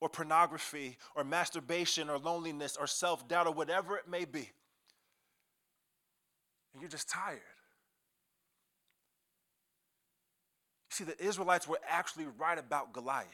[0.00, 4.50] or pornography or masturbation or loneliness or self doubt or whatever it may be.
[6.72, 7.40] And you're just tired.
[10.96, 13.28] See, the Israelites were actually right about Goliath.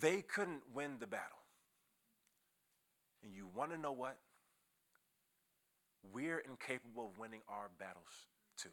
[0.00, 1.38] They couldn't win the battle.
[3.22, 4.16] And you want to know what?
[6.12, 8.26] We're incapable of winning our battles
[8.58, 8.70] too.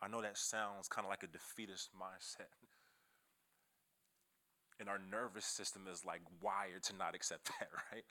[0.00, 2.48] I know that sounds kind of like a defeatist mindset.
[4.78, 8.04] And our nervous system is like wired to not accept that, right?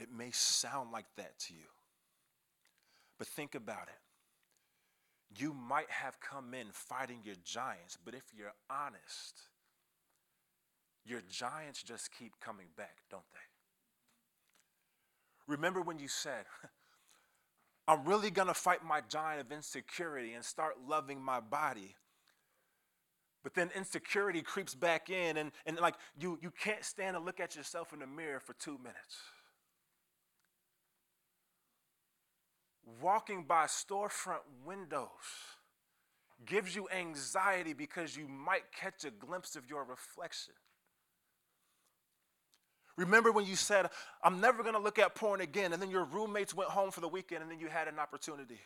[0.00, 1.75] It may sound like that to you.
[3.18, 3.98] But think about it.
[5.38, 9.40] You might have come in fighting your giants, but if you're honest,
[11.04, 13.38] your giants just keep coming back, don't they?
[15.46, 16.44] Remember when you said,
[17.88, 21.94] I'm really gonna fight my giant of insecurity and start loving my body.
[23.44, 27.38] But then insecurity creeps back in, and, and like you, you can't stand to look
[27.38, 29.18] at yourself in the mirror for two minutes.
[33.00, 35.08] Walking by storefront windows
[36.44, 40.54] gives you anxiety because you might catch a glimpse of your reflection.
[42.96, 43.90] Remember when you said,
[44.22, 47.00] I'm never going to look at porn again, and then your roommates went home for
[47.00, 48.60] the weekend and then you had an opportunity?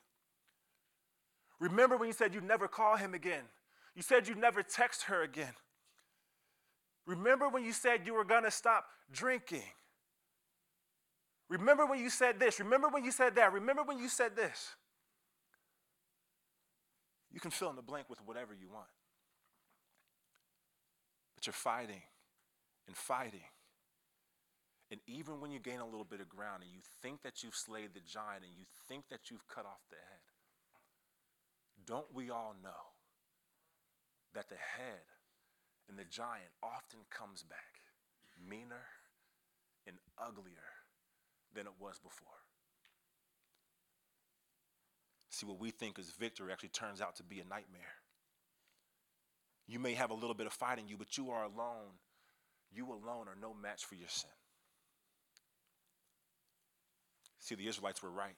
[1.58, 3.42] Remember when you said you'd never call him again?
[3.94, 5.52] You said you'd never text her again.
[7.06, 9.64] Remember when you said you were going to stop drinking?
[11.50, 12.60] Remember when you said this?
[12.60, 13.52] Remember when you said that?
[13.52, 14.76] Remember when you said this?
[17.32, 18.88] You can fill in the blank with whatever you want.
[21.36, 22.02] But you're fighting
[22.88, 23.42] and fighting
[24.90, 27.56] And even when you gain a little bit of ground and you think that you've
[27.56, 30.22] slayed the giant and you think that you've cut off the head,
[31.86, 32.94] don't we all know
[34.34, 35.06] that the head
[35.88, 37.82] and the giant often comes back
[38.48, 38.86] meaner
[39.86, 40.69] and uglier
[41.54, 42.28] than it was before?
[45.30, 47.94] See, what we think is victory actually turns out to be a nightmare.
[49.66, 51.94] You may have a little bit of fight in you, but you are alone.
[52.72, 54.30] You alone are no match for your sin.
[57.38, 58.36] See, the Israelites were right.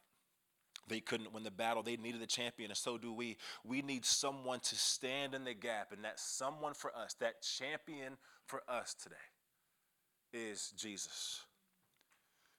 [0.88, 1.82] They couldn't win the battle.
[1.82, 3.36] They needed a champion, and so do we.
[3.64, 8.16] We need someone to stand in the gap, and that someone for us, that champion
[8.46, 9.16] for us today,
[10.32, 11.40] is Jesus.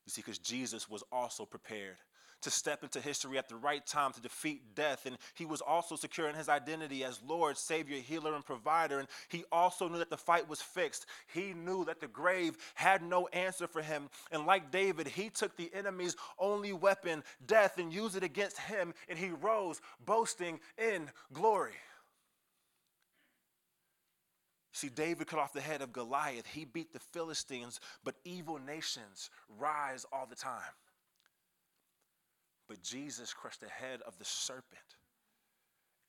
[0.05, 1.97] You see, because Jesus was also prepared
[2.43, 5.05] to step into history at the right time to defeat death.
[5.05, 8.99] And he was also secure in his identity as Lord, Savior, Healer, and Provider.
[8.99, 11.05] And he also knew that the fight was fixed.
[11.33, 14.09] He knew that the grave had no answer for him.
[14.31, 18.93] And like David, he took the enemy's only weapon, death, and used it against him.
[19.07, 21.71] And he rose, boasting in glory.
[24.73, 26.47] See, David cut off the head of Goliath.
[26.47, 30.73] He beat the Philistines, but evil nations rise all the time.
[32.67, 34.97] But Jesus crushed the head of the serpent,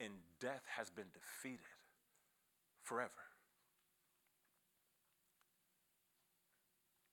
[0.00, 1.60] and death has been defeated
[2.82, 3.10] forever.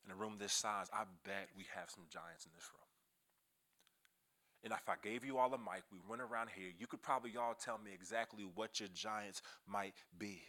[0.06, 2.82] In a room this size, I bet we have some giants in this room.
[4.64, 7.36] And if I gave you all a mic, we went around here, you could probably
[7.38, 10.44] all tell me exactly what your giants might be.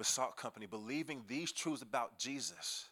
[0.00, 2.88] But Salt Company, believing these truths about Jesus,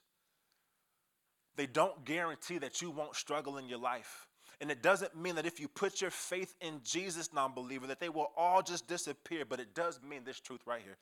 [1.57, 4.29] they don't guarantee that you won't struggle in your life.
[4.61, 7.99] And it doesn't mean that if you put your faith in Jesus, non believer, that
[7.99, 9.47] they will all just disappear.
[9.49, 10.99] But it does mean this truth right here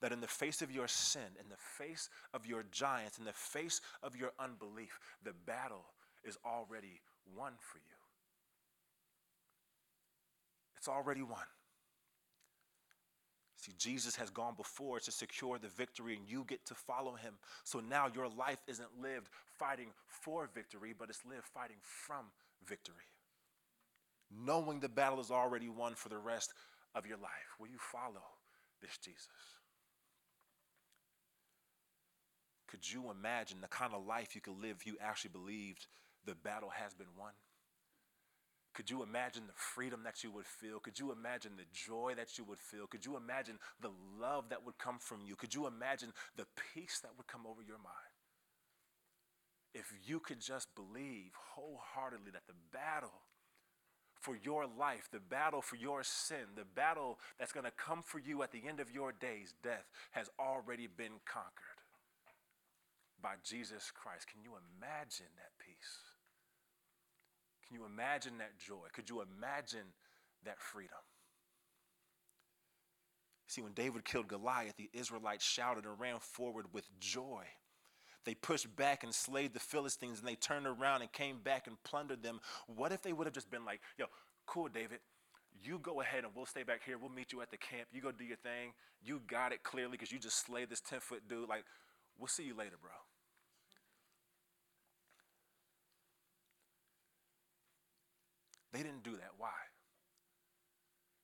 [0.00, 3.32] that in the face of your sin, in the face of your giants, in the
[3.32, 5.84] face of your unbelief, the battle
[6.24, 7.00] is already
[7.36, 7.94] won for you.
[10.76, 11.44] It's already won.
[13.64, 17.32] See, Jesus has gone before to secure the victory, and you get to follow him.
[17.62, 22.26] So now your life isn't lived fighting for victory, but it's lived fighting from
[22.66, 23.08] victory.
[24.30, 26.52] Knowing the battle is already won for the rest
[26.94, 27.30] of your life.
[27.58, 28.22] Will you follow
[28.82, 29.28] this Jesus?
[32.68, 35.86] Could you imagine the kind of life you could live if you actually believed
[36.26, 37.32] the battle has been won?
[38.74, 40.80] Could you imagine the freedom that you would feel?
[40.80, 42.86] Could you imagine the joy that you would feel?
[42.86, 45.36] Could you imagine the love that would come from you?
[45.36, 48.14] Could you imagine the peace that would come over your mind?
[49.74, 53.26] if you could just believe wholeheartedly that the battle
[54.14, 58.18] for your life, the battle for your sin, the battle that's going to come for
[58.18, 61.82] you at the end of your days, death, has already been conquered
[63.20, 64.28] by Jesus Christ.
[64.28, 66.13] Can you imagine that peace?
[67.66, 68.86] Can you imagine that joy?
[68.92, 69.92] Could you imagine
[70.44, 70.98] that freedom?
[73.46, 77.44] See, when David killed Goliath, the Israelites shouted and ran forward with joy.
[78.24, 81.76] They pushed back and slayed the Philistines and they turned around and came back and
[81.84, 82.40] plundered them.
[82.66, 84.06] What if they would have just been like, yo,
[84.46, 85.00] cool, David,
[85.62, 86.98] you go ahead and we'll stay back here.
[86.98, 87.88] We'll meet you at the camp.
[87.92, 88.72] You go do your thing.
[89.02, 91.48] You got it clearly because you just slayed this 10 foot dude.
[91.48, 91.64] Like,
[92.18, 92.90] we'll see you later, bro.
[98.74, 99.30] They didn't do that.
[99.38, 99.54] Why?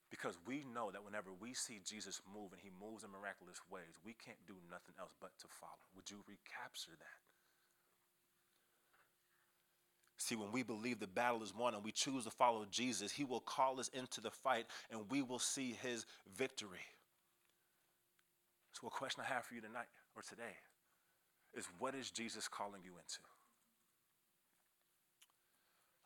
[0.09, 3.99] Because we know that whenever we see Jesus move and he moves in miraculous ways,
[4.05, 5.83] we can't do nothing else but to follow.
[5.97, 7.19] Would you recapture that?
[10.19, 13.25] See, when we believe the battle is won and we choose to follow Jesus, he
[13.25, 16.87] will call us into the fight and we will see his victory.
[18.73, 20.55] So, a question I have for you tonight or today
[21.55, 23.21] is what is Jesus calling you into?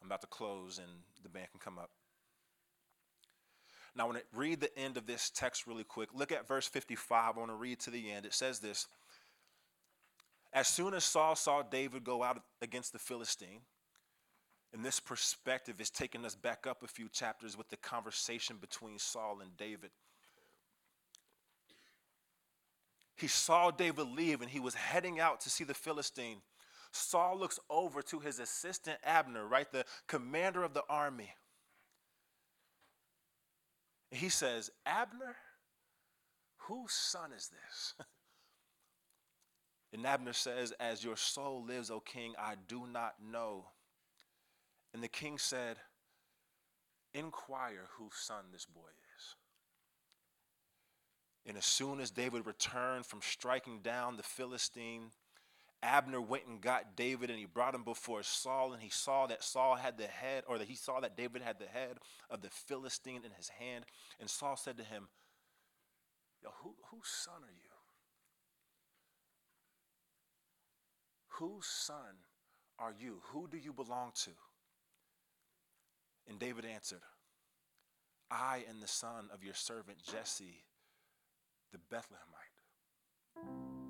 [0.04, 0.86] I'm about to close and
[1.22, 1.88] the band can come up.
[3.96, 6.10] Now, I want to read the end of this text really quick.
[6.12, 7.36] Look at verse 55.
[7.36, 8.26] I want to read to the end.
[8.26, 8.86] It says this
[10.52, 13.60] As soon as Saul saw David go out against the Philistine,
[14.74, 18.98] and this perspective is taking us back up a few chapters with the conversation between
[18.98, 19.90] Saul and David.
[23.16, 26.42] He saw David leave and he was heading out to see the Philistine.
[26.94, 31.30] Saul looks over to his assistant Abner, right, the commander of the army.
[34.10, 35.34] He says, Abner,
[36.56, 37.94] whose son is this?
[39.92, 43.66] and Abner says, As your soul lives, O king, I do not know.
[44.92, 45.78] And the king said,
[47.12, 49.34] Inquire whose son this boy is.
[51.46, 55.10] And as soon as David returned from striking down the Philistine,
[55.84, 59.44] Abner went and got David and he brought him before Saul, and he saw that
[59.44, 61.98] Saul had the head, or that he saw that David had the head
[62.30, 63.84] of the Philistine in his hand.
[64.18, 65.08] And Saul said to him,
[66.42, 67.70] Yo, who, whose son are you?
[71.28, 72.16] Whose son
[72.78, 73.18] are you?
[73.32, 74.30] Who do you belong to?
[76.28, 77.02] And David answered,
[78.30, 80.64] I am the son of your servant Jesse,
[81.72, 83.83] the Bethlehemite.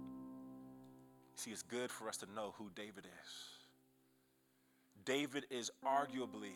[1.37, 3.31] See, it's good for us to know who David is.
[5.05, 6.55] David is arguably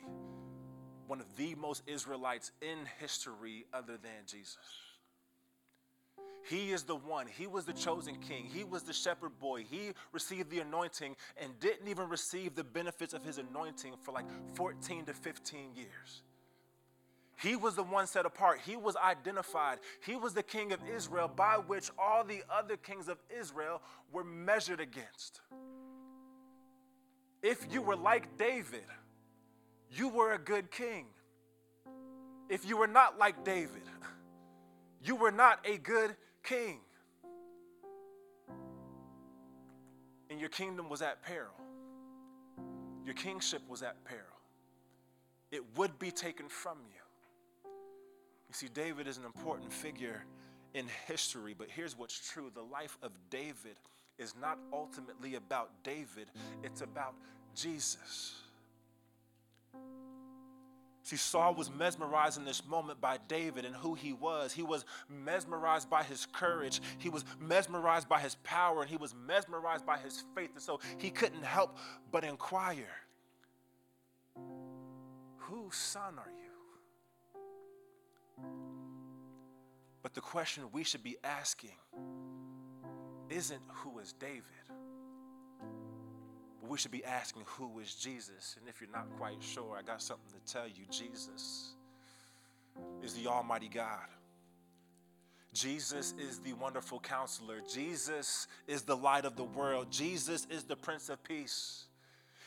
[1.06, 4.56] one of the most Israelites in history other than Jesus.
[6.48, 7.26] He is the one.
[7.26, 8.44] He was the chosen king.
[8.44, 9.64] He was the shepherd boy.
[9.68, 14.24] He received the anointing and didn't even receive the benefits of his anointing for like
[14.54, 16.22] 14 to 15 years.
[17.40, 18.60] He was the one set apart.
[18.66, 19.78] He was identified.
[20.04, 23.80] He was the king of Israel by which all the other kings of Israel
[24.12, 25.40] were measured against.
[27.40, 28.84] If you were like David,
[29.92, 31.06] you were a good king.
[32.48, 33.82] If you were not like David,
[35.04, 36.80] you were not a good king.
[40.28, 41.54] And your kingdom was at peril.
[43.04, 44.24] Your kingship was at peril.
[45.52, 47.07] It would be taken from you.
[48.48, 50.24] You see, David is an important figure
[50.74, 53.76] in history, but here's what's true the life of David
[54.18, 56.30] is not ultimately about David,
[56.62, 57.14] it's about
[57.54, 58.34] Jesus.
[61.04, 64.52] See, Saul was mesmerized in this moment by David and who he was.
[64.52, 66.82] He was mesmerized by his courage.
[66.98, 70.50] He was mesmerized by his power, and he was mesmerized by his faith.
[70.52, 71.78] And so he couldn't help
[72.10, 72.84] but inquire
[75.48, 76.47] Whose son are you?
[80.02, 81.76] But the question we should be asking
[83.28, 84.42] isn't who is David,
[86.60, 88.56] but we should be asking who is Jesus.
[88.58, 91.74] And if you're not quite sure, I got something to tell you Jesus
[93.02, 94.06] is the Almighty God.
[95.52, 97.60] Jesus is the wonderful counselor.
[97.72, 99.90] Jesus is the light of the world.
[99.90, 101.86] Jesus is the Prince of Peace.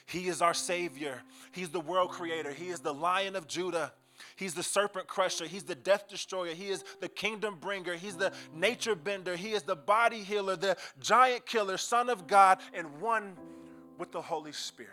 [0.05, 1.21] He is our Savior.
[1.51, 2.51] He's the world creator.
[2.51, 3.91] He is the Lion of Judah.
[4.35, 5.45] He's the serpent crusher.
[5.45, 6.53] He's the death destroyer.
[6.53, 7.95] He is the kingdom bringer.
[7.95, 9.35] He's the nature bender.
[9.35, 13.35] He is the body healer, the giant killer, Son of God, and one
[13.97, 14.91] with the Holy Spirit.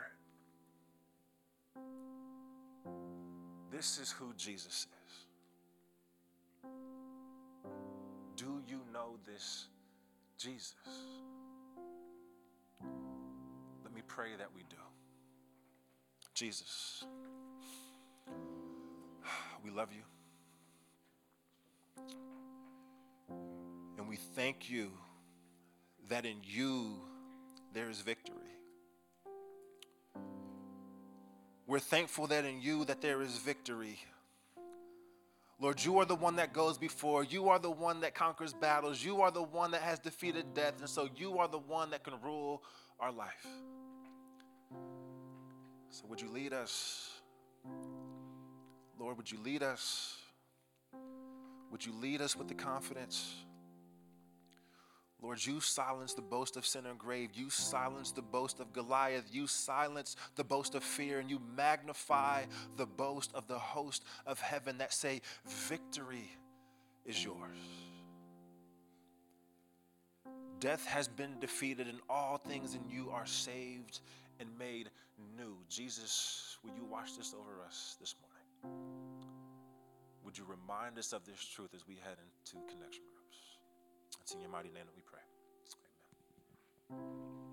[3.70, 5.26] This is who Jesus is.
[8.36, 9.66] Do you know this
[10.36, 10.74] Jesus?
[13.84, 14.76] Let me pray that we do.
[16.34, 17.04] Jesus.
[19.64, 20.02] We love you.
[23.98, 24.90] And we thank you
[26.08, 26.94] that in you
[27.74, 28.36] there is victory.
[31.66, 33.98] We're thankful that in you that there is victory.
[35.60, 37.24] Lord, you are the one that goes before.
[37.24, 39.04] You are the one that conquers battles.
[39.04, 40.74] You are the one that has defeated death.
[40.78, 42.62] And so you are the one that can rule
[43.00, 43.46] our life.
[45.90, 47.17] So would you lead us?
[48.98, 50.16] Lord, would you lead us?
[51.70, 53.34] Would you lead us with the confidence?
[55.20, 57.30] Lord, you silence the boast of sin and grave.
[57.34, 59.24] You silence the boast of Goliath.
[59.32, 62.44] You silence the boast of fear, and you magnify
[62.76, 66.30] the boast of the host of heaven that say, Victory
[67.04, 67.58] is yours.
[70.60, 74.00] Death has been defeated, and all things in you are saved
[74.38, 74.88] and made
[75.36, 75.56] new.
[75.68, 78.27] Jesus, will you watch this over us this morning?
[80.24, 83.38] Would you remind us of this truth as we head into connection groups?
[84.22, 85.20] It's in your mighty name that we pray.
[86.92, 87.47] Amen.